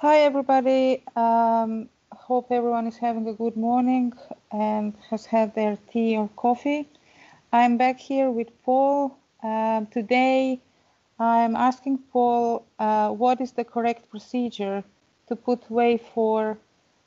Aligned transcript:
Hi, 0.00 0.20
everybody. 0.20 1.02
Um, 1.16 1.88
hope 2.12 2.52
everyone 2.52 2.86
is 2.86 2.96
having 2.96 3.26
a 3.26 3.32
good 3.32 3.56
morning 3.56 4.12
and 4.52 4.94
has 5.10 5.26
had 5.26 5.56
their 5.56 5.76
tea 5.92 6.16
or 6.16 6.30
coffee. 6.36 6.88
I'm 7.52 7.78
back 7.78 7.98
here 7.98 8.30
with 8.30 8.46
Paul. 8.62 9.18
Um, 9.42 9.86
today, 9.86 10.60
I'm 11.18 11.56
asking 11.56 11.98
Paul 12.12 12.64
uh, 12.78 13.08
what 13.08 13.40
is 13.40 13.50
the 13.50 13.64
correct 13.64 14.08
procedure 14.08 14.84
to 15.26 15.34
put 15.34 15.68
Wave 15.68 16.02
4 16.14 16.56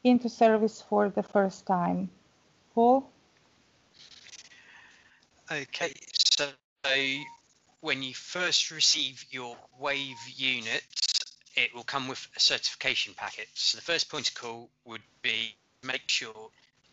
into 0.03 0.27
service 0.27 0.83
for 0.89 1.07
the 1.07 1.23
first 1.23 1.65
time. 1.65 2.09
Paul? 2.75 3.09
Okay, 5.49 5.93
so 6.13 6.49
when 7.79 8.03
you 8.03 8.13
first 8.13 8.69
receive 8.69 9.25
your 9.31 9.55
Wave 9.79 10.19
unit, 10.35 10.83
it 11.55 11.73
will 11.75 11.83
come 11.83 12.07
with 12.07 12.27
a 12.35 12.39
certification 12.39 13.13
packet. 13.15 13.47
So 13.53 13.77
the 13.77 13.83
first 13.83 14.09
point 14.09 14.29
of 14.29 14.35
call 14.35 14.69
would 14.85 15.01
be 15.21 15.55
make 15.83 16.07
sure 16.07 16.49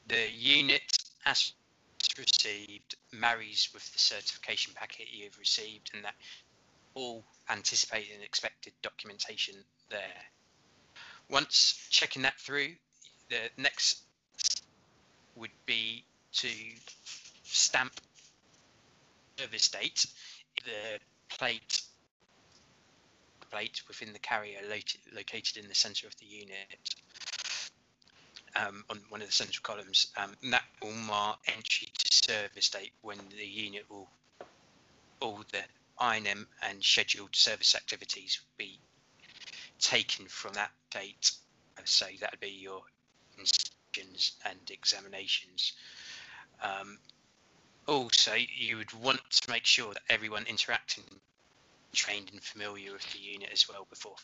the 0.07 0.31
unit 0.31 0.83
as 1.27 1.53
received 2.17 2.97
marries 3.13 3.69
with 3.73 3.91
the 3.93 3.99
certification 3.99 4.73
packet 4.75 5.07
you've 5.13 5.39
received 5.39 5.91
and 5.95 6.05
that 6.05 6.15
all 6.95 7.25
anticipated 7.51 8.15
and 8.15 8.25
expected 8.25 8.73
documentation 8.83 9.55
there. 9.91 10.23
Once 11.29 11.87
checking 11.91 12.23
that 12.23 12.39
through, 12.39 12.71
the 13.29 13.51
next 13.57 14.03
would 15.37 15.51
be 15.67 16.05
to 16.33 16.49
stamp 17.45 17.93
service 19.39 19.69
date 19.69 20.07
the 20.65 20.99
plate 21.29 21.83
plate 23.51 23.83
within 23.89 24.13
the 24.13 24.19
carrier 24.19 24.59
located 25.15 25.57
in 25.57 25.69
the 25.69 25.75
center 25.75 26.07
of 26.07 26.17
the 26.17 26.27
unit 26.27 26.95
um, 28.57 28.85
on 28.91 29.01
one 29.09 29.21
of 29.21 29.27
the 29.27 29.33
central 29.33 29.63
columns. 29.63 30.09
Um, 30.17 30.35
and 30.43 30.53
that 30.53 30.65
will 30.83 30.93
mark 30.93 31.39
entry 31.47 31.89
to 31.99 32.09
service 32.11 32.71
date 32.71 32.93
when 33.03 33.19
the 33.37 33.47
unit 33.47 33.85
will, 33.89 34.09
all 35.21 35.43
the 35.53 35.63
INM 36.01 36.47
and 36.63 36.83
scheduled 36.83 37.35
service 37.35 37.75
activities 37.75 38.41
be 38.57 38.79
taken 39.79 40.27
from 40.27 40.55
that 40.55 40.71
date. 40.91 41.33
So 41.85 42.07
that 42.21 42.33
would 42.33 42.41
be 42.41 42.51
your 42.51 42.83
inspections 43.39 44.33
and 44.45 44.59
examinations. 44.71 45.73
Um, 46.63 46.99
also, 47.87 48.35
you 48.35 48.77
would 48.77 48.93
want 48.93 49.21
to 49.31 49.51
make 49.51 49.65
sure 49.65 49.95
that 49.95 50.03
everyone 50.11 50.45
interacting 50.47 51.05
trained 51.93 52.31
and 52.33 52.43
familiar 52.43 52.93
with 52.93 53.13
the 53.13 53.19
unit 53.19 53.51
as 53.53 53.69
well 53.69 53.87
before 53.91 54.15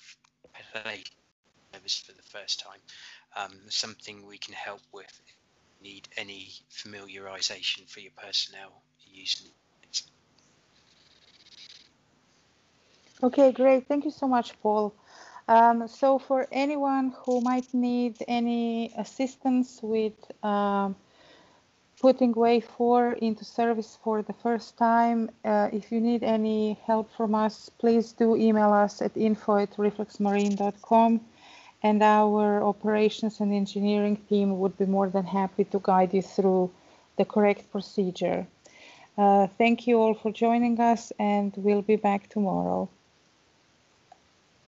play 0.73 1.03
service 1.73 1.99
for 1.99 2.13
the 2.13 2.23
first 2.23 2.61
time. 2.61 2.81
Um, 3.37 3.53
something 3.69 4.27
we 4.27 4.39
can 4.39 4.55
help 4.55 4.81
with. 4.93 5.21
Need 5.83 6.09
any 6.17 6.53
familiarization 6.71 7.89
for 7.91 8.01
your 8.01 8.13
personnel 8.17 8.83
using 9.05 9.49
it. 9.83 10.03
Okay, 13.23 13.53
great. 13.53 13.87
Thank 13.87 14.05
you 14.05 14.11
so 14.11 14.29
much, 14.29 14.61
Paul. 14.61 14.95
Um, 15.49 15.89
so 15.89 16.19
for 16.19 16.47
anyone 16.51 17.15
who 17.25 17.41
might 17.41 17.73
need 17.75 18.17
any 18.27 18.93
assistance 18.97 19.81
with 19.83 20.15
um, 20.43 20.97
putting 22.01 22.33
Wave 22.33 22.65
4 22.77 23.13
into 23.15 23.45
service 23.45 23.99
for 24.03 24.23
the 24.23 24.33
first 24.33 24.77
time. 24.77 25.31
Uh, 25.45 25.69
if 25.73 25.93
you 25.93 26.01
need 26.01 26.23
any 26.23 26.79
help 26.87 27.11
from 27.17 27.35
us, 27.35 27.71
please 27.79 28.13
do 28.13 28.37
email 28.37 28.73
us 28.73 29.01
at 29.01 29.17
info 29.17 29.57
at 29.59 29.77
reflexmarine.com 29.77 31.21
and 31.83 32.03
our 32.03 32.63
operations 32.63 33.41
and 33.41 33.53
engineering 33.53 34.17
team 34.29 34.59
would 34.59 34.77
be 34.79 34.87
more 34.87 35.09
than 35.11 35.25
happy 35.25 35.65
to 35.65 35.81
guide 35.83 36.15
you 36.15 36.23
through 36.23 36.71
the 37.17 37.25
correct 37.25 37.71
procedure. 37.71 38.47
Uh, 39.17 39.47
thank 39.59 39.87
you 39.87 40.01
all 40.01 40.15
for 40.15 40.33
joining 40.33 40.81
us 40.81 41.13
and 41.19 41.53
we'll 41.57 41.83
be 41.83 41.97
back 41.97 42.29
tomorrow. 42.29 42.89